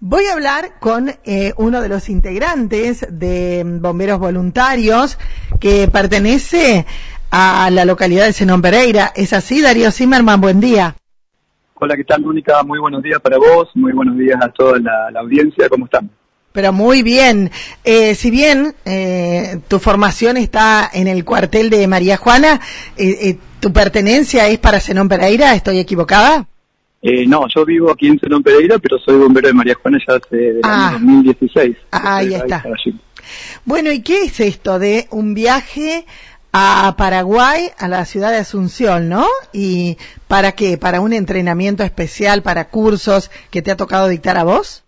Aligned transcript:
Voy 0.00 0.26
a 0.26 0.34
hablar 0.34 0.78
con 0.78 1.10
eh, 1.24 1.54
uno 1.56 1.80
de 1.80 1.88
los 1.88 2.10
integrantes 2.10 3.06
de 3.10 3.62
Bomberos 3.64 4.18
Voluntarios 4.18 5.18
que 5.58 5.88
pertenece 5.88 6.84
a 7.30 7.70
la 7.70 7.86
localidad 7.86 8.26
de 8.26 8.34
Zenón 8.34 8.60
Pereira. 8.60 9.10
¿Es 9.16 9.32
así, 9.32 9.62
Darío 9.62 9.90
Zimmerman? 9.90 10.38
Buen 10.38 10.60
día. 10.60 10.96
Hola, 11.76 11.96
¿qué 11.96 12.04
tal, 12.04 12.20
Mónica? 12.20 12.62
Muy 12.62 12.78
buenos 12.78 13.02
días 13.02 13.20
para 13.20 13.38
vos, 13.38 13.70
muy 13.74 13.92
buenos 13.92 14.18
días 14.18 14.38
a 14.42 14.50
toda 14.50 14.78
la, 14.78 15.18
audiencia. 15.18 15.66
¿Cómo 15.70 15.86
están? 15.86 16.10
Pero 16.52 16.74
muy 16.74 17.02
bien. 17.02 17.50
Eh, 17.82 18.14
si 18.14 18.30
bien 18.30 18.74
eh, 18.84 19.60
tu 19.66 19.78
formación 19.78 20.36
está 20.36 20.90
en 20.92 21.08
el 21.08 21.24
cuartel 21.24 21.70
de 21.70 21.86
María 21.86 22.18
Juana, 22.18 22.60
¿tu 23.60 23.72
pertenencia 23.72 24.46
es 24.48 24.58
para 24.58 24.78
Zenón 24.78 25.08
Pereira? 25.08 25.54
¿Estoy 25.54 25.78
equivocada? 25.78 26.46
Eh, 27.08 27.24
no, 27.24 27.46
yo 27.54 27.64
vivo 27.64 27.92
aquí 27.92 28.08
en 28.08 28.18
Zenón 28.18 28.42
Pereira, 28.42 28.80
pero 28.80 28.98
soy 28.98 29.16
bombero 29.16 29.46
de 29.46 29.54
María 29.54 29.76
Juana 29.80 29.96
ya 30.04 30.16
hace 30.16 30.48
el 30.48 30.60
año 30.64 30.92
2016. 30.94 31.76
Ah, 31.92 32.16
ahí 32.16 32.34
está. 32.34 32.64
Bueno, 33.64 33.92
¿y 33.92 34.02
qué 34.02 34.24
es 34.24 34.40
esto 34.40 34.80
de 34.80 35.06
un 35.12 35.32
viaje 35.32 36.04
a 36.52 36.96
Paraguay, 36.98 37.68
a 37.78 37.86
la 37.86 38.04
ciudad 38.06 38.32
de 38.32 38.38
Asunción, 38.38 39.08
¿no? 39.08 39.24
¿Y 39.52 39.96
para 40.26 40.50
qué? 40.52 40.78
¿Para 40.78 41.00
un 41.00 41.12
entrenamiento 41.12 41.84
especial, 41.84 42.42
para 42.42 42.70
cursos 42.70 43.30
que 43.52 43.62
te 43.62 43.70
ha 43.70 43.76
tocado 43.76 44.08
dictar 44.08 44.36
a 44.36 44.42
vos? 44.42 44.82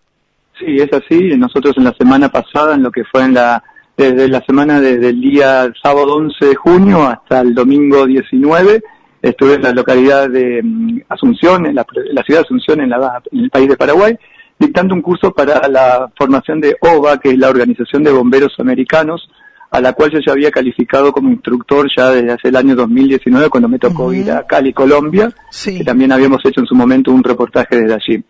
Sí, 0.59 0.75
es 0.75 0.91
así. 0.91 1.37
Nosotros 1.37 1.77
en 1.77 1.85
la 1.85 1.93
semana 1.93 2.27
pasada, 2.27 2.75
en 2.75 2.83
lo 2.83 2.91
que 2.91 3.05
fue 3.05 3.23
en 3.23 3.35
la 3.35 3.63
desde 3.95 4.27
la 4.27 4.41
semana 4.41 4.81
desde 4.81 5.09
el 5.09 5.21
día 5.21 5.71
sábado 5.81 6.15
11 6.15 6.47
de 6.47 6.55
junio 6.55 7.03
hasta 7.03 7.39
el 7.39 7.53
domingo 7.53 8.05
19, 8.05 8.83
estuve 9.21 9.55
en 9.55 9.63
la 9.63 9.71
localidad 9.71 10.29
de 10.29 10.61
mm, 10.63 11.01
Asunción, 11.09 11.65
en 11.65 11.75
la, 11.75 11.85
ciudad 12.25 12.41
de 12.41 12.45
Asunción, 12.45 12.81
en, 12.81 12.91
el 13.31 13.49
país 13.49 13.67
de 13.67 13.77
Paraguay, 13.77 14.17
dictando 14.57 14.93
un 14.93 15.01
curso 15.01 15.31
para 15.31 15.67
la 15.67 16.09
formación 16.17 16.59
de 16.59 16.77
OVA, 16.81 17.19
que 17.19 17.29
es 17.29 17.37
la 17.37 17.49
Organización 17.49 18.03
de 18.03 18.11
Bomberos 18.11 18.53
Americanos, 18.59 19.29
a 19.71 19.81
la 19.81 19.93
cual 19.93 20.11
yo 20.11 20.19
ya 20.25 20.33
había 20.33 20.51
calificado 20.51 21.11
como 21.11 21.29
instructor 21.29 21.87
ya 21.95 22.09
desde 22.11 22.31
hace 22.31 22.47
el 22.47 22.55
año 22.55 22.75
2019, 22.75 23.49
cuando 23.49 23.69
me 23.69 23.77
tocó 23.77 24.11
ir 24.13 24.31
a 24.31 24.45
Cali, 24.47 24.73
Colombia, 24.73 25.29
que 25.63 25.83
también 25.83 26.11
habíamos 26.11 26.39
hecho 26.43 26.61
en 26.61 26.65
su 26.65 26.75
momento 26.75 27.11
un 27.11 27.23
reportaje 27.23 27.79
desde 27.79 27.93
allí. 27.93 28.23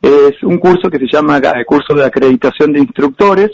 Es 0.00 0.42
un 0.42 0.58
curso 0.58 0.90
que 0.90 0.98
se 0.98 1.06
llama 1.06 1.38
eh, 1.38 1.64
Curso 1.64 1.94
de 1.94 2.04
Acreditación 2.04 2.72
de 2.72 2.80
Instructores. 2.80 3.50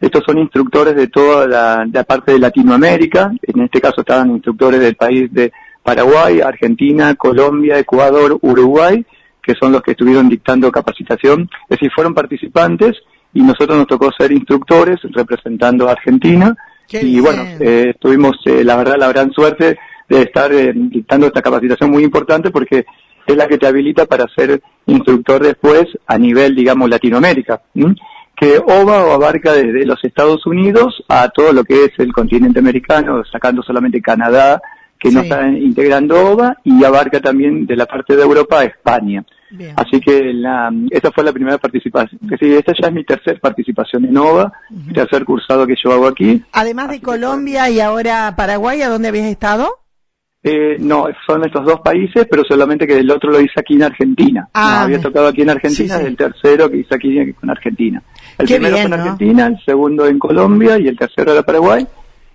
Estos 0.00 0.22
son 0.24 0.38
instructores 0.38 0.94
de 0.94 1.08
toda 1.08 1.46
la, 1.46 1.86
la 1.92 2.04
parte 2.04 2.32
de 2.32 2.38
Latinoamérica, 2.38 3.32
en 3.42 3.62
este 3.62 3.80
caso 3.80 4.00
estaban 4.02 4.30
instructores 4.30 4.80
del 4.80 4.94
país 4.94 5.32
de 5.32 5.52
Paraguay, 5.88 6.42
Argentina, 6.42 7.14
Colombia, 7.14 7.78
Ecuador, 7.78 8.38
Uruguay, 8.42 9.02
que 9.42 9.54
son 9.54 9.72
los 9.72 9.80
que 9.80 9.92
estuvieron 9.92 10.28
dictando 10.28 10.70
capacitación, 10.70 11.48
es 11.62 11.78
decir, 11.78 11.90
fueron 11.94 12.12
participantes 12.12 12.94
y 13.32 13.40
nosotros 13.40 13.78
nos 13.78 13.86
tocó 13.86 14.10
ser 14.12 14.30
instructores 14.32 15.00
representando 15.14 15.88
a 15.88 15.92
Argentina. 15.92 16.54
Y 16.90 17.20
bueno, 17.20 17.42
eh, 17.58 17.94
tuvimos 17.98 18.36
eh, 18.44 18.64
la 18.64 18.76
verdad 18.76 18.96
la 18.98 19.08
gran 19.08 19.32
suerte 19.32 19.78
de 20.06 20.22
estar 20.24 20.52
eh, 20.52 20.74
dictando 20.74 21.26
esta 21.26 21.40
capacitación 21.40 21.90
muy 21.90 22.04
importante 22.04 22.50
porque 22.50 22.84
es 23.26 23.36
la 23.36 23.48
que 23.48 23.56
te 23.56 23.66
habilita 23.66 24.04
para 24.04 24.26
ser 24.36 24.60
instructor 24.84 25.42
después 25.42 25.86
a 26.06 26.18
nivel, 26.18 26.54
digamos, 26.54 26.90
Latinoamérica, 26.90 27.62
que 28.36 28.58
OVA 28.58 29.06
o 29.06 29.12
abarca 29.12 29.54
desde 29.54 29.86
los 29.86 30.04
Estados 30.04 30.44
Unidos 30.44 31.02
a 31.08 31.30
todo 31.30 31.54
lo 31.54 31.64
que 31.64 31.84
es 31.84 31.92
el 31.96 32.12
continente 32.12 32.58
americano, 32.58 33.22
sacando 33.32 33.62
solamente 33.62 34.02
Canadá, 34.02 34.60
que 34.98 35.10
no 35.10 35.20
está 35.20 35.48
integrando 35.48 36.32
OVA 36.32 36.56
y 36.64 36.84
abarca 36.84 37.20
también 37.20 37.66
de 37.66 37.76
la 37.76 37.86
parte 37.86 38.16
de 38.16 38.22
Europa 38.22 38.60
a 38.60 38.64
España. 38.64 39.24
Así 39.76 40.00
que 40.00 40.32
la, 40.34 40.70
esa 40.90 41.10
fue 41.10 41.24
la 41.24 41.32
primera 41.32 41.58
participación. 41.58 42.20
Sí, 42.38 42.52
esta 42.54 42.72
ya 42.80 42.88
es 42.88 42.92
mi 42.92 43.04
tercera 43.04 43.38
participación 43.40 44.04
en 44.04 44.16
OVA, 44.16 44.52
tercer 44.92 45.24
cursado 45.24 45.66
que 45.66 45.74
yo 45.82 45.92
hago 45.92 46.06
aquí. 46.06 46.42
Además 46.52 46.90
de 46.90 47.00
Colombia 47.00 47.70
y 47.70 47.80
ahora 47.80 48.34
Paraguay, 48.36 48.82
¿a 48.82 48.88
dónde 48.88 49.08
habías 49.08 49.26
estado? 49.26 49.78
Eh, 50.42 50.76
no, 50.78 51.06
son 51.26 51.44
estos 51.44 51.64
dos 51.64 51.80
países, 51.80 52.26
pero 52.30 52.44
solamente 52.48 52.86
que 52.86 52.98
el 52.98 53.10
otro 53.10 53.30
lo 53.30 53.40
hice 53.40 53.54
aquí 53.58 53.74
en 53.74 53.82
Argentina. 53.82 54.48
Ah, 54.54 54.82
había 54.84 55.00
tocado 55.00 55.26
aquí 55.26 55.42
en 55.42 55.50
Argentina, 55.50 55.96
el 55.96 56.16
tercero 56.16 56.70
que 56.70 56.78
hice 56.78 56.94
aquí 56.94 57.18
en 57.18 57.50
Argentina. 57.50 58.02
El 58.38 58.46
primero 58.46 58.76
fue 58.76 58.84
en 58.84 58.92
Argentina, 58.92 59.46
el 59.46 59.58
segundo 59.64 60.06
en 60.06 60.18
Colombia 60.18 60.78
y 60.78 60.88
el 60.88 60.96
tercero 60.96 61.32
era 61.32 61.42
Paraguay. 61.42 61.86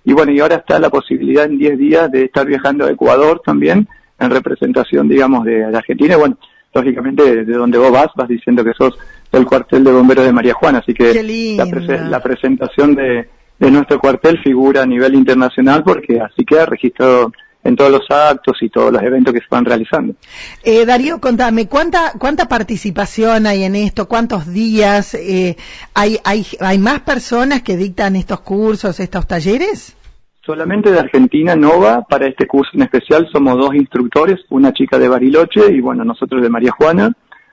Y 0.04 0.12
bueno, 0.12 0.32
y 0.32 0.40
ahora 0.40 0.56
está 0.56 0.78
la 0.78 0.90
posibilidad 0.90 1.46
en 1.46 1.58
10 1.58 1.78
días 1.78 2.10
de 2.12 2.24
estar 2.24 2.46
viajando 2.46 2.86
a 2.86 2.90
Ecuador 2.90 3.40
también, 3.44 3.88
en 4.18 4.30
representación, 4.30 5.08
digamos, 5.08 5.44
de, 5.44 5.64
Argentina. 5.64 6.14
Y 6.14 6.18
bueno, 6.18 6.38
lógicamente, 6.74 7.44
de, 7.44 7.52
donde 7.52 7.78
vos 7.78 7.90
vas, 7.90 8.08
vas 8.14 8.28
diciendo 8.28 8.62
que 8.62 8.74
sos 8.74 8.98
del 9.32 9.46
cuartel 9.46 9.82
de 9.82 9.92
bomberos 9.92 10.24
de 10.24 10.32
María 10.32 10.54
Juana. 10.54 10.78
Así 10.78 10.92
que 10.92 11.14
la, 11.56 12.20
presentación 12.20 12.94
de, 12.94 13.28
de 13.58 13.70
nuestro 13.70 13.98
cuartel 13.98 14.38
figura 14.42 14.82
a 14.82 14.86
nivel 14.86 15.14
internacional 15.14 15.82
porque 15.82 16.20
así 16.20 16.44
queda 16.44 16.66
registrado 16.66 17.32
en 17.64 17.76
todos 17.76 17.90
los 17.90 18.02
actos 18.10 18.58
y 18.60 18.68
todos 18.68 18.92
los 18.92 19.02
eventos 19.02 19.32
que 19.32 19.40
se 19.40 19.46
van 19.50 19.64
realizando. 19.64 20.14
Eh, 20.62 20.84
Darío, 20.84 21.18
contame, 21.18 21.66
¿cuánta, 21.66 22.12
¿cuánta 22.18 22.46
participación 22.46 23.46
hay 23.46 23.64
en 23.64 23.74
esto? 23.74 24.06
¿Cuántos 24.06 24.46
días? 24.52 25.14
Eh, 25.14 25.56
¿hay, 25.94 26.18
hay, 26.24 26.46
¿Hay 26.60 26.78
más 26.78 27.00
personas 27.00 27.62
que 27.62 27.76
dictan 27.76 28.16
estos 28.16 28.40
cursos, 28.40 29.00
estos 29.00 29.26
talleres? 29.26 29.96
Solamente 30.44 30.92
de 30.92 30.98
Argentina 30.98 31.56
Nova, 31.56 32.02
para 32.02 32.26
este 32.26 32.46
curso 32.46 32.72
en 32.74 32.82
especial 32.82 33.26
somos 33.32 33.56
dos 33.56 33.74
instructores, 33.74 34.40
una 34.50 34.74
chica 34.74 34.98
de 34.98 35.08
Bariloche 35.08 35.72
y 35.72 35.80
bueno, 35.80 36.04
nosotros 36.04 36.42
de 36.42 36.50
María 36.50 36.70
Juana, 36.70 37.12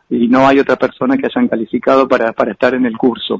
y 0.10 0.28
no 0.28 0.46
hay 0.46 0.60
otra 0.60 0.76
persona 0.76 1.16
que 1.16 1.28
hayan 1.28 1.48
calificado 1.48 2.06
para, 2.06 2.34
para 2.34 2.52
estar 2.52 2.76
en 2.76 2.86
el 2.86 2.98
curso, 2.98 3.40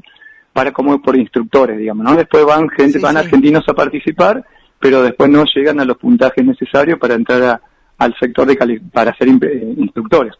para 0.54 0.72
como 0.72 1.02
por 1.02 1.16
instructores, 1.18 1.76
digamos, 1.76 2.02
¿no? 2.02 2.16
Después 2.16 2.46
van 2.46 2.66
gente, 2.70 2.98
van 2.98 3.18
argentinos 3.18 3.64
a 3.68 3.74
participar 3.74 4.42
pero 4.82 5.00
después 5.04 5.30
no 5.30 5.44
llegan 5.54 5.78
a 5.78 5.84
los 5.84 5.96
puntajes 5.96 6.44
necesarios 6.44 6.98
para 6.98 7.14
entrar 7.14 7.60
al 7.98 8.14
sector 8.18 8.48
de 8.48 8.80
para 8.92 9.16
ser 9.16 9.28
eh, 9.28 9.74
instructores. 9.76 10.34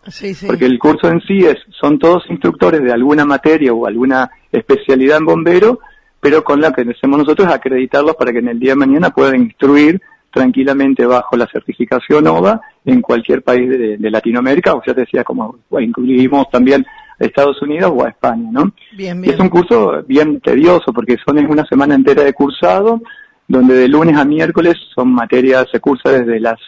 Porque 0.49 0.67
el 0.67 0.81
curso 0.81 1.09
en 1.09 1.21
sí 1.21 1.45
es, 1.47 1.59
son 1.81 1.97
todos 2.01 2.25
instructores 2.29 2.83
de 2.83 2.93
alguna 2.93 3.25
materia 3.25 3.73
o 3.73 3.87
alguna 3.87 4.29
especialidad 4.51 5.19
en 5.19 5.27
bombero, 5.27 5.79
pero 6.21 6.43
con 6.43 6.61
la 6.61 6.73
que 6.73 6.83
hacemos 6.83 7.21
nosotros 7.21 7.47
acreditarlos 7.47 8.17
para 8.17 8.33
que 8.33 8.41
en 8.41 8.49
el 8.49 8.59
día 8.59 8.73
de 8.73 8.77
mañana 8.77 9.11
puedan 9.11 9.37
instruir 9.43 10.03
tranquilamente 10.33 11.07
bajo 11.07 11.37
la 11.37 11.47
certificación 11.47 12.27
OVA 12.27 12.61
en 12.85 13.01
cualquier 13.01 13.43
país 13.43 13.69
de, 13.69 14.11
Latinoamérica, 14.11 14.75
o 14.75 14.83
ya 14.85 14.93
te 14.93 15.03
decía, 15.03 15.23
como 15.23 15.59
incluimos 15.79 16.51
también 16.51 16.85
a 17.21 17.25
Estados 17.25 17.63
Unidos 17.63 17.93
o 17.95 18.05
a 18.05 18.09
España, 18.09 18.49
¿no? 18.51 18.73
Es 18.99 19.39
un 19.39 19.49
curso 19.51 20.03
bien 20.09 20.41
tedioso 20.41 20.93
porque 20.93 21.17
son 21.25 21.39
una 21.47 21.65
semana 21.67 21.95
entera 21.95 22.25
de 22.25 22.33
cursado, 22.33 23.03
donde 23.49 23.75
de 23.75 23.89
lunes 23.89 24.17
a 24.17 24.25
miércoles 24.25 24.75
son 24.95 25.13
materias, 25.13 25.67
se 25.71 25.81
cursa 25.81 26.11
desde 26.11 26.41
las 26.41 26.59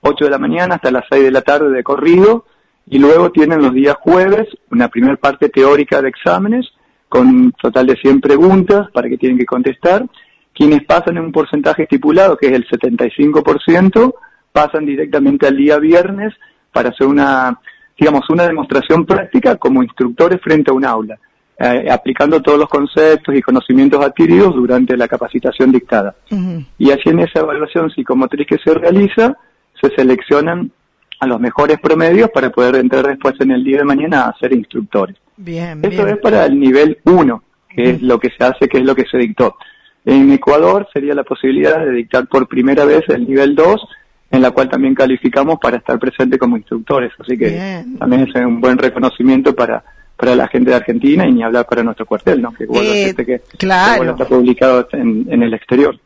8 0.00 0.24
de 0.24 0.30
la 0.30 0.38
mañana 0.38 0.76
hasta 0.76 0.90
las 0.90 1.04
6 1.10 1.24
de 1.24 1.30
la 1.30 1.42
tarde 1.42 1.70
de 1.70 1.82
corrido, 1.82 2.46
y 2.86 2.98
luego 2.98 3.30
tienen 3.30 3.62
los 3.62 3.72
días 3.72 3.96
jueves 4.00 4.48
una 4.70 4.88
primera 4.88 5.16
parte 5.16 5.48
teórica 5.48 6.02
de 6.02 6.08
exámenes, 6.08 6.66
con 7.08 7.26
un 7.28 7.52
total 7.52 7.86
de 7.86 7.96
100 7.96 8.20
preguntas 8.22 8.88
para 8.90 9.08
que 9.08 9.18
tienen 9.18 9.38
que 9.38 9.44
contestar. 9.44 10.06
Quienes 10.54 10.84
pasan 10.84 11.18
en 11.18 11.24
un 11.24 11.32
porcentaje 11.32 11.82
estipulado, 11.82 12.36
que 12.36 12.46
es 12.46 12.52
el 12.54 12.66
75%, 12.66 14.14
pasan 14.50 14.86
directamente 14.86 15.46
al 15.46 15.56
día 15.56 15.78
viernes 15.78 16.32
para 16.72 16.88
hacer 16.88 17.06
una, 17.06 17.58
digamos, 17.98 18.28
una 18.30 18.46
demostración 18.46 19.04
práctica 19.04 19.56
como 19.56 19.82
instructores 19.82 20.40
frente 20.40 20.70
a 20.70 20.74
un 20.74 20.84
aula. 20.84 21.18
Eh, 21.64 21.88
aplicando 21.88 22.42
todos 22.42 22.58
los 22.58 22.68
conceptos 22.68 23.36
y 23.36 23.40
conocimientos 23.40 24.04
adquiridos 24.04 24.52
durante 24.52 24.96
la 24.96 25.06
capacitación 25.06 25.70
dictada. 25.70 26.12
Y 26.76 26.90
así 26.90 27.08
en 27.08 27.20
esa 27.20 27.38
evaluación 27.38 27.88
psicomotriz 27.88 28.48
que 28.48 28.58
se 28.58 28.74
realiza, 28.74 29.36
se 29.80 29.90
seleccionan 29.94 30.72
a 31.20 31.26
los 31.28 31.38
mejores 31.38 31.78
promedios 31.78 32.30
para 32.34 32.50
poder 32.50 32.74
entrar 32.74 33.06
después 33.06 33.34
en 33.38 33.52
el 33.52 33.62
día 33.62 33.78
de 33.78 33.84
mañana 33.84 34.24
a 34.24 34.36
ser 34.40 34.52
instructores. 34.52 35.16
Bien, 35.36 35.78
Eso 35.84 36.04
es 36.04 36.16
para 36.16 36.46
el 36.46 36.58
nivel 36.58 36.98
1, 37.04 37.44
que 37.68 37.90
es 37.90 38.02
lo 38.02 38.18
que 38.18 38.30
se 38.36 38.44
hace, 38.44 38.66
que 38.66 38.78
es 38.78 38.84
lo 38.84 38.96
que 38.96 39.04
se 39.08 39.18
dictó. 39.18 39.54
En 40.04 40.32
Ecuador 40.32 40.88
sería 40.92 41.14
la 41.14 41.22
posibilidad 41.22 41.78
de 41.78 41.92
dictar 41.92 42.26
por 42.26 42.48
primera 42.48 42.84
vez 42.84 43.04
el 43.08 43.24
nivel 43.24 43.54
2, 43.54 43.80
en 44.32 44.42
la 44.42 44.50
cual 44.50 44.68
también 44.68 44.96
calificamos 44.96 45.60
para 45.62 45.76
estar 45.76 45.96
presente 46.00 46.38
como 46.38 46.56
instructores. 46.56 47.12
Así 47.20 47.38
que 47.38 47.84
también 48.00 48.22
es 48.22 48.34
un 48.34 48.60
buen 48.60 48.78
reconocimiento 48.78 49.54
para 49.54 49.84
para 50.22 50.36
la 50.36 50.46
gente 50.46 50.70
de 50.70 50.76
Argentina 50.76 51.26
y 51.26 51.32
ni 51.32 51.42
hablar 51.42 51.66
para 51.66 51.82
nuestro 51.82 52.06
cuartel, 52.06 52.40
¿no? 52.40 52.52
Que, 52.52 52.62
eh, 52.62 53.12
que, 53.12 53.42
claro. 53.58 54.12
está 54.12 54.24
publicado 54.24 54.86
en, 54.92 55.42
el 55.42 55.52
exterior. 55.52 55.98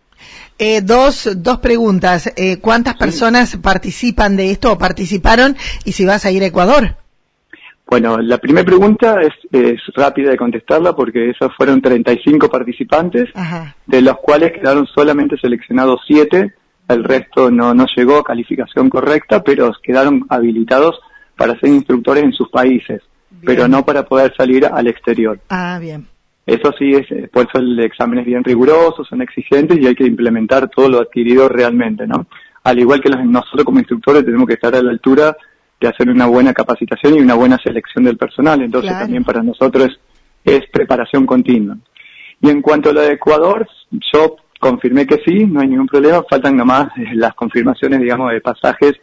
Eh, 0.59 0.81
dos, 0.81 1.29
dos 1.37 1.59
preguntas. 1.59 2.33
Eh, 2.35 2.57
¿Cuántas 2.59 2.97
personas 2.97 3.59
participan 3.59 4.35
de 4.39 4.53
esto 4.53 4.73
o 4.73 4.79
participaron 4.79 5.55
y 5.85 5.93
si 5.93 6.07
vas 6.07 6.25
a 6.25 6.31
ir 6.31 6.43
a 6.43 6.47
Ecuador? 6.47 6.97
Bueno, 7.87 8.17
la 8.17 8.39
primera 8.39 8.65
pregunta 8.65 9.21
es, 9.21 9.35
es, 9.53 9.83
rápida 9.95 10.31
de 10.31 10.39
contestarla 10.39 10.97
porque 10.97 11.29
esos 11.29 11.55
fueron 11.55 11.83
35 11.83 12.49
participantes, 12.49 13.29
de 13.87 14.01
los 14.01 14.17
cuales 14.17 14.53
quedaron 14.53 14.87
solamente 14.87 15.37
seleccionados 15.37 16.01
7, 16.07 16.55
el 16.89 17.05
resto 17.05 17.51
no, 17.51 17.75
no 17.75 17.85
llegó 17.95 18.17
a 18.17 18.25
calificación 18.25 18.89
correcta, 18.89 19.43
pero 19.43 19.71
quedaron 19.83 20.25
habilitados 20.31 20.99
para 21.37 21.61
ser 21.61 21.69
instructores 21.69 22.25
en 22.25 22.33
sus 22.33 22.49
países. 22.49 23.03
Pero 23.45 23.69
no 23.69 23.85
para 23.85 24.05
poder 24.05 24.35
salir 24.37 24.67
al 24.67 24.87
exterior. 24.87 25.39
Ah, 25.49 25.79
bien. 25.81 26.07
Eso 26.47 26.73
sí, 26.79 26.93
es, 26.93 27.29
por 27.31 27.49
eso 27.49 27.59
el 27.59 27.81
examen 27.81 28.21
es 28.21 28.27
bien 28.27 28.45
riguroso, 28.45 29.05
son 29.05 29.21
exigentes 29.21 29.79
y 29.81 29.87
hay 29.87 29.97
que 29.97 30.07
implementar 30.07 30.69
todo 30.69 30.89
lo 30.89 31.01
adquirido 31.01 31.49
realmente, 31.49 32.07
¿no? 32.07 32.27
Al 32.63 32.79
igual 32.79 33.01
que 33.01 33.11
nosotros 33.11 33.65
como 33.65 33.81
instructores 33.81 34.25
tenemos 34.25 34.47
que 34.47 34.55
estar 34.55 34.75
a 34.75 34.83
la 34.83 34.91
altura 34.91 35.37
de 35.81 35.89
hacer 35.89 36.09
una 36.09 36.27
buena 36.27 36.53
capacitación 36.53 37.17
y 37.17 37.21
una 37.21 37.35
buena 37.35 37.59
selección 37.59 38.05
del 38.05 38.17
personal, 38.17 38.63
entonces 38.63 38.93
también 38.93 39.25
para 39.25 39.43
nosotros 39.43 39.99
es, 40.45 40.63
preparación 40.73 41.27
continua. 41.27 41.77
Y 42.41 42.49
en 42.49 42.63
cuanto 42.63 42.91
a 42.91 42.93
lo 42.93 43.01
de 43.01 43.15
Ecuador, 43.15 43.67
yo 43.91 44.37
confirmé 44.61 45.07
que 45.07 45.21
sí, 45.27 45.45
no 45.47 45.61
hay 45.61 45.69
ningún 45.69 45.87
problema, 45.87 46.25
faltan 46.31 46.57
nomás 46.57 46.89
eh, 46.97 47.11
las 47.15 47.35
confirmaciones, 47.35 48.01
digamos, 48.01 48.31
de 48.31 48.41
pasajes 48.41 48.95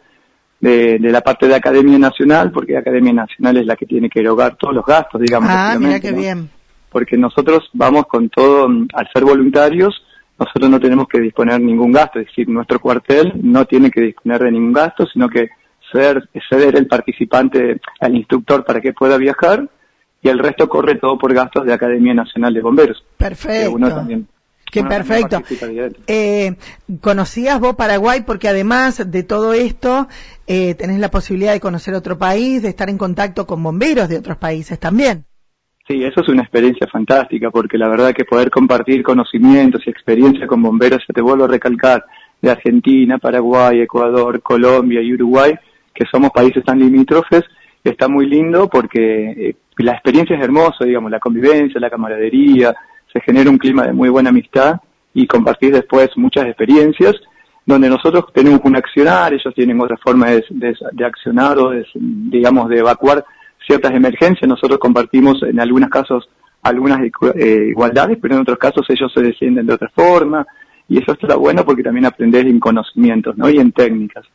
de, 0.72 1.10
la 1.10 1.20
parte 1.20 1.46
de 1.46 1.54
Academia 1.54 1.98
Nacional, 1.98 2.50
porque 2.50 2.76
Academia 2.76 3.12
Nacional 3.12 3.58
es 3.58 3.66
la 3.66 3.76
que 3.76 3.86
tiene 3.86 4.08
que 4.08 4.20
erogar 4.20 4.56
todos 4.56 4.74
los 4.74 4.84
gastos, 4.84 5.20
digamos. 5.20 5.50
Ah, 5.52 5.76
mira 5.78 6.00
qué 6.00 6.12
bien. 6.12 6.48
Porque 6.90 7.16
nosotros 7.16 7.68
vamos 7.72 8.06
con 8.06 8.30
todo, 8.30 8.66
al 8.66 9.08
ser 9.12 9.24
voluntarios, 9.24 10.02
nosotros 10.38 10.70
no 10.70 10.80
tenemos 10.80 11.06
que 11.08 11.20
disponer 11.20 11.60
ningún 11.60 11.92
gasto, 11.92 12.18
es 12.18 12.26
decir, 12.26 12.48
nuestro 12.48 12.80
cuartel 12.80 13.32
no 13.42 13.64
tiene 13.66 13.90
que 13.90 14.00
disponer 14.00 14.42
de 14.42 14.52
ningún 14.52 14.72
gasto, 14.72 15.06
sino 15.06 15.28
que 15.28 15.50
ceder, 15.92 16.28
ceder 16.48 16.76
el 16.76 16.86
participante 16.86 17.80
al 18.00 18.16
instructor 18.16 18.64
para 18.64 18.80
que 18.80 18.92
pueda 18.92 19.16
viajar 19.16 19.68
y 20.22 20.28
el 20.28 20.38
resto 20.38 20.68
corre 20.68 20.96
todo 20.96 21.18
por 21.18 21.34
gastos 21.34 21.66
de 21.66 21.74
Academia 21.74 22.14
Nacional 22.14 22.54
de 22.54 22.62
Bomberos. 22.62 23.04
Perfecto. 23.18 23.76
Qué 24.70 24.82
perfecto. 24.82 25.42
Eh, 26.06 26.56
¿Conocías 27.00 27.60
vos 27.60 27.76
Paraguay? 27.76 28.22
Porque 28.26 28.48
además 28.48 29.10
de 29.10 29.22
todo 29.22 29.52
esto, 29.52 30.08
eh, 30.46 30.74
tenés 30.74 30.98
la 30.98 31.10
posibilidad 31.10 31.52
de 31.52 31.60
conocer 31.60 31.94
otro 31.94 32.18
país, 32.18 32.62
de 32.62 32.70
estar 32.70 32.90
en 32.90 32.98
contacto 32.98 33.46
con 33.46 33.62
bomberos 33.62 34.08
de 34.08 34.18
otros 34.18 34.36
países 34.36 34.78
también. 34.78 35.24
Sí, 35.86 36.02
eso 36.02 36.22
es 36.22 36.28
una 36.28 36.42
experiencia 36.42 36.86
fantástica, 36.90 37.50
porque 37.50 37.76
la 37.76 37.88
verdad 37.88 38.14
que 38.14 38.24
poder 38.24 38.50
compartir 38.50 39.02
conocimientos 39.02 39.82
y 39.86 39.90
experiencia 39.90 40.46
con 40.46 40.62
bomberos, 40.62 41.02
te 41.12 41.20
vuelvo 41.20 41.44
a 41.44 41.48
recalcar, 41.48 42.04
de 42.40 42.50
Argentina, 42.50 43.18
Paraguay, 43.18 43.80
Ecuador, 43.80 44.42
Colombia 44.42 45.00
y 45.00 45.14
Uruguay, 45.14 45.54
que 45.94 46.04
somos 46.10 46.30
países 46.30 46.64
tan 46.64 46.78
limítrofes, 46.78 47.42
está 47.82 48.08
muy 48.08 48.26
lindo 48.26 48.68
porque 48.68 49.30
eh, 49.30 49.56
la 49.78 49.92
experiencia 49.92 50.36
es 50.36 50.42
hermosa, 50.42 50.84
digamos, 50.84 51.10
la 51.10 51.20
convivencia, 51.20 51.80
la 51.80 51.90
camaradería, 51.90 52.74
se 53.14 53.20
genera 53.20 53.48
un 53.48 53.58
clima 53.58 53.86
de 53.86 53.92
muy 53.92 54.08
buena 54.08 54.30
amistad 54.30 54.80
y 55.14 55.26
compartir 55.26 55.72
después 55.72 56.10
muchas 56.16 56.46
experiencias 56.46 57.14
donde 57.64 57.88
nosotros 57.88 58.26
tenemos 58.34 58.60
un 58.64 58.76
accionar, 58.76 59.32
ellos 59.32 59.54
tienen 59.54 59.80
otra 59.80 59.96
forma 59.96 60.26
de, 60.26 61.04
accionar 61.06 61.58
o 61.58 61.70
de, 61.70 61.86
digamos 61.94 62.68
de 62.68 62.78
evacuar 62.78 63.24
ciertas 63.66 63.92
emergencias, 63.92 64.46
nosotros 64.46 64.78
compartimos 64.78 65.42
en 65.42 65.58
algunos 65.60 65.88
casos 65.88 66.28
algunas 66.62 67.00
eh, 67.36 67.66
igualdades, 67.70 68.18
pero 68.20 68.34
en 68.34 68.40
otros 68.40 68.58
casos 68.58 68.86
ellos 68.88 69.12
se 69.14 69.22
descienden 69.22 69.66
de 69.66 69.74
otra 69.74 69.90
forma 69.94 70.46
y 70.88 71.00
eso 71.00 71.12
está 71.12 71.36
bueno 71.36 71.64
porque 71.64 71.82
también 71.82 72.06
aprendes 72.06 72.44
en 72.44 72.58
conocimientos 72.58 73.36
¿no? 73.36 73.48
y 73.48 73.58
en 73.58 73.72
técnicas. 73.72 74.26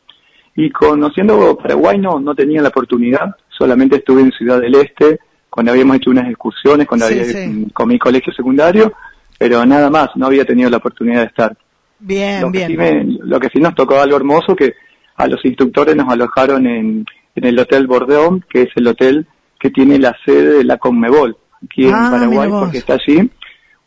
Y 0.56 0.72
conociendo 0.72 1.58
Paraguay 1.58 2.00
no, 2.00 2.20
no 2.20 2.36
tenía 2.36 2.62
la 2.62 2.70
oportunidad, 2.70 3.36
solamente 3.50 3.98
estuve 3.98 4.22
en 4.22 4.32
Ciudad 4.32 4.60
del 4.60 4.76
Este, 4.76 5.20
cuando 5.50 5.72
habíamos 5.72 5.98
hecho 5.98 6.12
unas 6.12 6.28
excursiones 6.28 6.88
con, 6.88 7.88
mi 7.88 8.00
colegio 8.00 8.32
secundario, 8.34 8.94
pero 9.38 9.66
nada 9.66 9.90
más, 9.90 10.10
no 10.16 10.28
había 10.28 10.46
tenido 10.46 10.70
la 10.70 10.78
oportunidad 10.78 11.22
de 11.22 11.28
estar. 11.28 11.58
Bien, 12.00 12.42
lo 12.42 12.52
bien. 12.52 12.78
Que 12.78 13.02
sí 13.02 13.20
lo 13.24 13.40
que 13.40 13.50
sí 13.50 13.60
nos 13.60 13.76
tocó 13.76 14.00
algo 14.00 14.18
hermoso, 14.18 14.56
que 14.56 14.74
a 15.16 15.28
los 15.28 15.44
instructores 15.44 15.96
nos 15.96 16.12
alojaron 16.12 16.66
en, 16.68 17.06
en 17.36 17.46
el 17.46 17.60
Hotel 17.60 17.88
Bordeaux, 17.88 18.44
que 18.50 18.64
es 18.64 18.70
el 18.76 18.88
hotel 18.88 19.28
que 19.60 19.70
tiene 19.70 20.00
la 20.00 20.16
sede 20.26 20.60
de 20.60 20.64
la 20.64 20.78
Conmebol, 20.78 21.36
aquí 21.64 21.88
en 21.88 21.94
ah, 21.94 22.10
Paraguay, 22.12 22.50
porque 22.50 22.78
está 22.78 22.94
allí, 22.94 23.30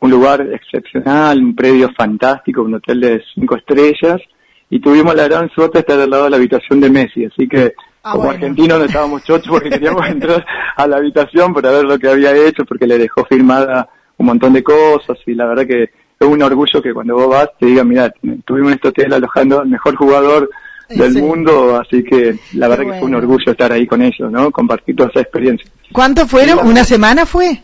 un 0.00 0.10
lugar 0.10 0.46
excepcional, 0.52 1.38
un 1.38 1.54
predio 1.54 1.90
fantástico, 1.96 2.62
un 2.62 2.74
hotel 2.74 3.00
de 3.00 3.22
cinco 3.34 3.56
estrellas, 3.56 4.20
y 4.68 4.80
tuvimos 4.80 5.14
la 5.14 5.28
gran 5.28 5.48
suerte 5.50 5.78
de 5.78 5.80
estar 5.80 6.00
al 6.00 6.10
lado 6.10 6.24
de 6.24 6.30
la 6.30 6.36
habitación 6.36 6.80
de 6.80 6.90
Messi, 6.90 7.24
así 7.24 7.48
que 7.48 7.74
Ah, 8.04 8.12
como 8.12 8.30
argentinos 8.30 8.78
no 8.78 8.84
estábamos 8.84 9.22
chochos 9.22 9.48
porque 9.48 9.70
queríamos 9.70 10.06
entrar 10.08 10.44
a 10.76 10.86
la 10.86 10.96
habitación 10.96 11.54
para 11.54 11.70
ver 11.70 11.84
lo 11.84 11.98
que 11.98 12.08
había 12.08 12.34
hecho, 12.34 12.64
porque 12.64 12.86
le 12.86 12.98
dejó 12.98 13.24
firmada 13.24 13.88
un 14.16 14.26
montón 14.26 14.52
de 14.52 14.62
cosas 14.62 15.18
y 15.26 15.34
la 15.34 15.46
verdad 15.46 15.66
que 15.66 15.82
es 15.82 16.28
un 16.28 16.42
orgullo 16.42 16.82
que 16.82 16.92
cuando 16.92 17.14
vos 17.14 17.28
vas 17.28 17.48
te 17.58 17.66
digan, 17.66 17.88
mira, 17.88 18.12
tuvimos 18.44 18.70
en 18.70 18.74
este 18.74 18.88
hotel 18.88 19.12
alojando 19.12 19.60
al 19.60 19.68
mejor 19.68 19.96
jugador 19.96 20.50
del 20.88 21.14
mundo, 21.14 21.80
así 21.80 22.02
que 22.04 22.38
la 22.54 22.68
verdad 22.68 22.84
que 22.84 22.98
fue 22.98 23.08
un 23.08 23.14
orgullo 23.14 23.52
estar 23.52 23.72
ahí 23.72 23.86
con 23.86 24.02
ellos, 24.02 24.30
¿no? 24.30 24.50
Compartir 24.50 24.94
toda 24.94 25.08
esa 25.10 25.20
experiencia. 25.20 25.70
¿Cuánto 25.92 26.26
fueron? 26.26 26.66
¿Una 26.66 26.84
semana 26.84 27.24
fue? 27.24 27.62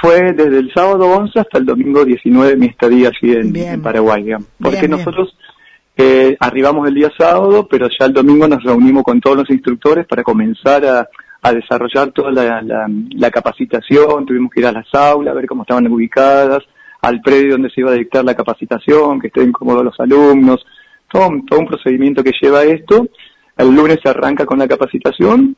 Fue 0.00 0.32
desde 0.32 0.58
el 0.58 0.72
sábado 0.72 1.06
11 1.06 1.40
hasta 1.40 1.58
el 1.58 1.66
domingo 1.66 2.04
19 2.04 2.56
mi 2.56 2.66
estadía 2.66 3.08
así 3.08 3.32
en, 3.32 3.82
Paraguay, 3.82 4.22
digamos. 4.22 4.46
Porque 4.60 4.86
nosotros 4.86 5.34
eh, 6.00 6.36
arribamos 6.38 6.86
el 6.86 6.94
día 6.94 7.10
sábado, 7.18 7.66
pero 7.68 7.88
ya 7.88 8.06
el 8.06 8.12
domingo 8.12 8.46
nos 8.46 8.62
reunimos 8.62 9.02
con 9.02 9.20
todos 9.20 9.38
los 9.38 9.50
instructores 9.50 10.06
para 10.06 10.22
comenzar 10.22 10.84
a, 10.84 11.08
desarrollar 11.52 12.12
toda 12.12 12.30
la, 12.30 13.30
capacitación, 13.32 14.24
tuvimos 14.24 14.52
que 14.52 14.60
ir 14.60 14.66
a 14.66 14.72
las 14.72 14.86
aulas, 14.94 15.32
a 15.32 15.34
ver 15.34 15.46
cómo 15.46 15.62
estaban 15.62 15.88
ubicadas, 15.88 16.60
al 17.02 17.20
predio 17.20 17.52
donde 17.52 17.70
se 17.70 17.80
iba 17.80 17.90
a 17.90 17.94
dictar 17.94 18.24
la 18.24 18.36
capacitación, 18.36 19.18
que 19.18 19.26
estén 19.26 19.50
cómodos 19.50 19.84
los 19.84 19.98
alumnos, 19.98 20.64
todo, 21.10 21.30
todo 21.48 21.58
un 21.58 21.66
procedimiento 21.66 22.22
que 22.22 22.32
lleva 22.40 22.62
esto. 22.62 23.08
El 23.56 23.74
lunes 23.74 23.98
se 24.00 24.08
arranca 24.08 24.46
con 24.46 24.60
la 24.60 24.68
capacitación, 24.68 25.56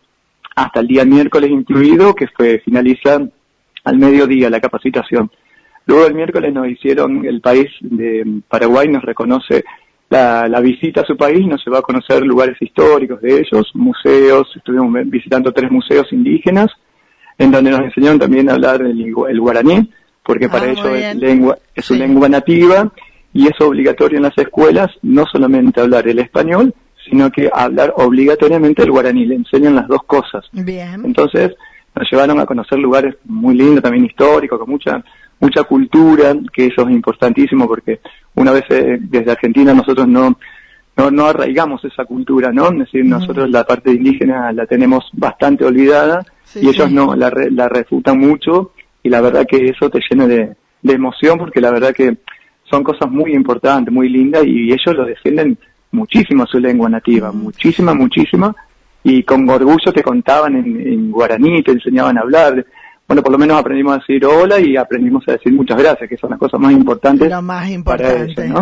hasta 0.56 0.80
el 0.80 0.86
día 0.86 1.04
miércoles 1.04 1.50
incluido, 1.50 2.14
que 2.14 2.28
fue 2.28 2.60
finaliza 2.64 3.20
al 3.84 3.98
mediodía 3.98 4.48
la 4.48 4.60
capacitación. 4.60 5.30
Luego 5.84 6.06
el 6.06 6.14
miércoles 6.14 6.54
nos 6.54 6.66
hicieron, 6.66 7.26
el 7.26 7.42
país 7.42 7.68
de 7.80 8.40
Paraguay 8.48 8.88
nos 8.88 9.02
reconoce 9.02 9.64
la, 10.10 10.60
visita 10.60 11.02
a 11.02 11.06
su 11.06 11.16
país 11.16 11.46
nos 11.46 11.64
llevó 11.64 11.78
a 11.78 11.82
conocer 11.82 12.22
lugares 12.22 12.56
históricos 12.60 13.20
de 13.20 13.38
ellos, 13.40 13.70
museos, 13.74 14.48
estuvimos 14.56 14.92
visitando 15.06 15.52
tres 15.52 15.70
museos 15.70 16.12
indígenas, 16.12 16.66
en 17.38 17.50
donde 17.50 17.70
nos 17.70 17.80
enseñaron 17.80 18.18
también 18.18 18.50
a 18.50 18.54
hablar 18.54 18.82
el, 18.82 19.40
guaraní, 19.40 19.88
porque 20.24 20.48
para 20.48 20.66
ah, 20.66 20.70
ellos 20.70 20.86
es, 20.86 21.16
lengua, 21.16 21.58
es 21.74 21.84
su 21.84 21.94
lengua 21.94 22.28
nativa 22.28 22.92
y 23.32 23.46
es 23.46 23.60
obligatorio 23.60 24.18
en 24.18 24.24
las 24.24 24.36
escuelas 24.36 24.88
no 25.02 25.24
solamente 25.30 25.80
hablar 25.80 26.08
el 26.08 26.18
español, 26.18 26.74
sino 27.08 27.30
que 27.30 27.48
hablar 27.52 27.94
obligatoriamente 27.96 28.82
el 28.82 28.90
guaraní, 28.90 29.26
le 29.26 29.36
enseñan 29.36 29.76
las 29.76 29.88
dos 29.88 30.02
cosas. 30.06 30.44
Bien. 30.52 31.02
Entonces 31.04 31.52
nos 31.94 32.10
llevaron 32.10 32.40
a 32.40 32.46
conocer 32.46 32.78
lugares 32.78 33.16
muy 33.24 33.54
lindos, 33.54 33.82
también 33.82 34.04
históricos, 34.04 34.58
con 34.58 34.70
mucha 34.70 35.04
mucha 35.40 35.64
cultura, 35.64 36.34
que 36.52 36.66
eso 36.66 36.82
es 36.82 36.90
importantísimo 36.90 37.66
porque 37.66 38.00
una 38.34 38.52
vez 38.52 38.64
eh, 38.68 38.98
desde 39.00 39.32
Argentina 39.32 39.72
nosotros 39.74 40.06
no, 40.06 40.38
no, 40.96 41.10
no 41.10 41.26
arraigamos 41.26 41.84
esa 41.84 42.04
cultura, 42.04 42.52
¿no? 42.52 42.68
Es 42.70 42.78
decir, 42.78 43.04
nosotros 43.04 43.50
la 43.50 43.64
parte 43.64 43.90
indígena 43.90 44.52
la 44.52 44.66
tenemos 44.66 45.08
bastante 45.14 45.64
olvidada 45.64 46.24
y 46.54 46.68
ellos 46.68 46.92
no, 46.92 47.16
la, 47.16 47.32
la 47.50 47.68
refutan 47.68 48.18
mucho 48.18 48.72
y 49.02 49.08
la 49.08 49.20
verdad 49.22 49.46
que 49.48 49.64
eso 49.64 49.88
te 49.88 50.00
llena 50.10 50.26
de, 50.26 50.56
de 50.82 50.92
emoción 50.92 51.38
porque 51.38 51.60
la 51.60 51.70
verdad 51.70 51.94
que 51.94 52.18
son 52.64 52.84
cosas 52.84 53.10
muy 53.10 53.32
importantes, 53.32 53.92
muy 53.92 54.08
lindas 54.10 54.44
y 54.44 54.70
ellos 54.72 54.94
lo 54.94 55.06
defienden 55.06 55.58
muchísimo 55.90 56.46
su 56.46 56.60
lengua 56.60 56.88
nativa, 56.88 57.32
muchísima, 57.32 57.94
muchísima 57.94 58.54
y 59.02 59.22
con 59.22 59.48
orgullo 59.48 59.92
te 59.92 60.02
contaban 60.02 60.56
en, 60.56 60.80
en 60.80 61.10
guaraní, 61.10 61.62
te 61.62 61.72
enseñaban 61.72 62.18
a 62.18 62.22
hablar, 62.22 62.64
bueno, 63.10 63.24
por 63.24 63.32
lo 63.32 63.38
menos 63.38 63.58
aprendimos 63.58 63.94
a 63.94 63.98
decir 63.98 64.24
hola 64.24 64.60
y 64.60 64.76
aprendimos 64.76 65.24
a 65.26 65.32
decir 65.32 65.52
muchas 65.52 65.76
gracias, 65.76 66.08
que 66.08 66.16
son 66.16 66.30
las 66.30 66.38
cosas 66.38 66.60
más 66.60 66.70
importantes. 66.70 67.28
Lo 67.28 67.42
más 67.42 67.68
importante. 67.68 68.52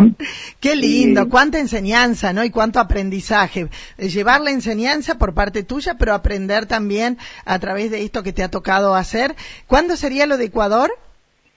Qué 0.59 0.75
lindo, 0.75 1.29
cuánta 1.29 1.59
enseñanza, 1.59 2.33
¿no? 2.33 2.43
Y 2.43 2.49
cuánto 2.49 2.79
aprendizaje. 2.79 3.67
Eh, 3.99 4.09
llevar 4.09 4.41
la 4.41 4.49
enseñanza 4.49 5.19
por 5.19 5.35
parte 5.35 5.61
tuya, 5.61 5.97
pero 5.99 6.15
aprender 6.15 6.65
también 6.65 7.19
a 7.45 7.59
través 7.59 7.91
de 7.91 8.01
esto 8.01 8.23
que 8.23 8.33
te 8.33 8.41
ha 8.41 8.49
tocado 8.49 8.95
hacer. 8.95 9.35
¿Cuándo 9.67 9.95
sería 9.95 10.25
lo 10.25 10.35
de 10.37 10.45
Ecuador? 10.45 10.89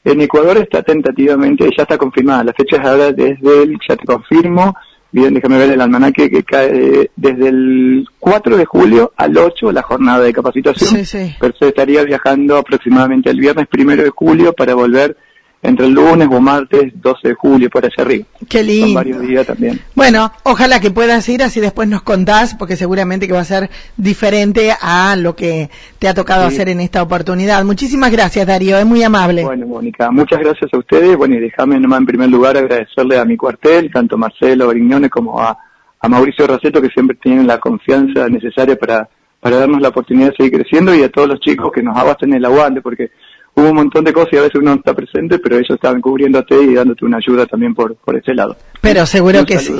En 0.05 0.21
Ecuador 0.21 0.59
está 0.59 0.83
tentativamente, 0.83 1.65
ya 1.75 1.85
está 1.85 1.97
confirmada. 1.97 2.45
La 2.45 2.53
fecha 2.53 2.77
es 2.77 2.87
ahora 2.87 3.11
desde 3.11 3.63
el, 3.63 3.79
ya 3.89 3.97
te 3.97 4.05
confirmo, 4.05 4.75
Bien, 5.13 5.35
déjame 5.35 5.59
ver 5.59 5.71
el 5.71 5.81
almanaque 5.81 6.31
que 6.31 6.43
cae 6.43 7.11
desde 7.15 7.49
el 7.49 8.07
4 8.19 8.57
de 8.57 8.65
julio 8.65 9.13
al 9.17 9.37
8 9.37 9.71
la 9.71 9.83
jornada 9.83 10.21
de 10.21 10.33
capacitación. 10.33 10.89
Sí, 10.89 11.05
sí. 11.05 11.37
Pero 11.39 11.55
se 11.59 11.69
estaría 11.69 12.03
viajando 12.03 12.57
aproximadamente 12.57 13.29
el 13.29 13.39
viernes 13.39 13.69
primero 13.69 14.03
de 14.03 14.09
julio 14.09 14.55
para 14.55 14.75
volver 14.75 15.17
entre 15.63 15.87
el 15.87 15.93
lunes 15.93 16.29
o 16.31 16.41
martes 16.41 16.93
12 16.95 17.29
de 17.29 17.35
julio 17.35 17.71
por 17.71 17.85
allá 17.85 17.95
arriba. 17.99 18.27
Qué 18.49 18.65
lindo. 18.65 18.87
Son 18.87 18.95
varios 18.95 19.21
días 19.21 19.47
también. 19.47 19.81
Bueno, 19.95 20.33
ojalá 20.43 20.81
que 20.81 20.91
puedas 20.91 21.29
ir 21.29 21.43
así 21.43 21.61
después 21.61 21.89
nos 21.89 22.03
contás 22.03 22.57
porque 22.57 22.75
seguramente 22.75 23.29
que 23.29 23.33
va 23.33 23.41
a 23.41 23.45
ser 23.45 23.71
diferente 23.97 24.73
a 24.81 25.15
lo 25.17 25.37
que 25.37 25.71
te 26.01 26.09
ha 26.09 26.15
tocado 26.15 26.45
hacer 26.45 26.69
en 26.69 26.81
esta 26.81 27.01
oportunidad. 27.01 27.65
Muchísimas 27.65 28.11
gracias 28.11 28.45
Darío, 28.47 28.77
es 28.77 28.87
muy 28.87 29.05
amable. 29.05 29.45
Bueno, 29.45 29.67
Mónica, 29.67 30.11
muchas 30.11 30.41
gracias 30.41 30.69
a 30.75 30.79
ustedes. 30.79 31.17
Bueno, 31.17 31.37
y 31.37 31.41
déjame 31.41 31.79
nomás 31.79 32.01
en 32.01 32.07
primer 32.07 32.29
lugar 32.29 32.57
agradecerle 32.57 33.19
a 33.19 33.25
mi 33.25 33.37
cuartel, 33.37 33.91
tanto 33.93 34.17
a 34.17 34.19
Marcelo 34.19 34.67
Brignone 34.67 35.09
como 35.09 35.41
a, 35.41 35.57
a 36.01 36.09
Mauricio 36.09 36.45
Raceto 36.49 36.83
que 36.83 36.89
siempre 36.89 37.17
tienen 37.23 37.47
la 37.47 37.59
confianza 37.59 38.29
necesaria 38.29 38.75
para 38.77 39.09
para 39.43 39.57
darnos 39.57 39.83
la 39.83 39.89
oportunidad 39.89 40.31
de 40.31 40.37
seguir 40.37 40.61
creciendo 40.61 40.95
y 40.95 41.03
a 41.03 41.11
todos 41.11 41.27
los 41.27 41.41
chicos 41.41 41.73
que 41.73 41.83
nos 41.83 41.97
abasten 41.97 42.33
el 42.33 42.45
aguante, 42.45 42.81
porque 42.81 43.11
hubo 43.55 43.69
un 43.69 43.77
montón 43.77 44.05
de 44.05 44.13
cosas 44.13 44.33
y 44.33 44.37
a 44.37 44.43
veces 44.43 44.57
uno 44.57 44.71
no 44.71 44.77
está 44.77 44.95
presente, 44.95 45.39
pero 45.39 45.57
ellos 45.57 45.71
estaban 45.71 46.01
cubriéndote 46.01 46.63
y 46.63 46.75
dándote 46.75 47.05
una 47.05 47.19
ayuda 47.19 47.47
también 47.47 47.75
por, 47.75 47.95
por 47.97 48.17
ese 48.17 48.35
lado. 48.35 48.57
Pero 48.81 49.07
seguro 49.07 49.45
que 49.45 49.59
sí 49.59 49.75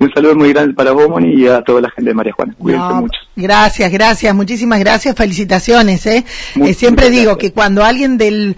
un 0.00 0.10
saludo 0.14 0.34
muy 0.34 0.50
grande 0.54 0.72
para 0.72 0.92
vos, 0.92 1.10
Moni, 1.10 1.34
y 1.34 1.46
a 1.46 1.60
toda 1.60 1.82
la 1.82 1.90
gente 1.90 2.08
de 2.08 2.14
María 2.14 2.32
Juana. 2.32 2.54
Cuídense 2.56 2.94
mucho. 2.94 3.20
Gracias, 3.36 3.92
gracias, 3.92 4.34
muchísimas 4.34 4.80
gracias, 4.80 5.14
felicitaciones. 5.14 6.06
¿eh? 6.06 6.24
eh 6.56 6.72
siempre 6.72 7.10
digo 7.10 7.36
que 7.36 7.52
cuando 7.52 7.84
alguien 7.84 8.16
del, 8.16 8.56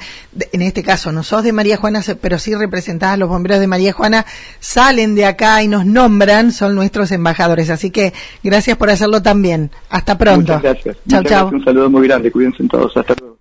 en 0.53 0.63
este 0.63 0.85
caso 0.85 1.11
no 1.11 1.25
sos 1.25 1.43
de 1.43 1.53
María 1.53 1.77
Juana, 1.77 2.01
pero 2.21 2.39
sí 2.39 2.55
representás 2.55 3.15
a 3.15 3.17
los 3.17 3.29
bomberos 3.29 3.59
de 3.59 3.67
María 3.67 3.93
Juana, 3.93 4.25
salen 4.61 5.17
de 5.17 5.27
acá 5.27 5.61
y 5.65 5.69
nos 5.69 5.85
nombran, 5.85 6.53
son 6.53 6.77
nuestros 6.77 7.11
embajadores. 7.11 7.71
Así 7.71 7.91
que 7.91 8.13
gracias 8.45 8.77
por 8.77 8.91
hacerlo 8.91 9.21
también. 9.21 9.73
Hasta 9.91 10.17
pronto. 10.17 10.55
Muchas 10.55 10.63
gracias. 10.63 10.97
Chao, 11.09 11.25
chao. 11.25 11.49
Un 11.49 11.65
saludo 11.65 11.91
muy 11.91 12.07
grande, 12.07 12.31
cuídense 12.31 12.63
todos. 12.69 12.97
Hasta 12.97 13.17
luego. 13.19 13.32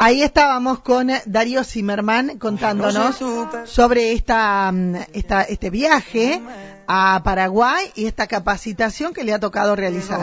Ahí 0.00 0.22
estábamos 0.22 0.78
con 0.78 1.10
Darío 1.26 1.64
Zimmerman 1.64 2.38
contándonos 2.38 3.18
sobre 3.64 4.12
esta, 4.12 4.70
mm, 4.70 4.94
esta, 5.12 5.42
este 5.42 5.70
viaje 5.70 6.40
a 6.86 7.20
Paraguay 7.24 7.90
y 7.96 8.06
esta 8.06 8.28
capacitación 8.28 9.12
que 9.12 9.24
le 9.24 9.34
ha 9.34 9.40
tocado 9.40 9.74
realizar. 9.74 10.20